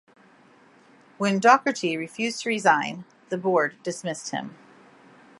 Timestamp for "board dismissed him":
3.37-4.55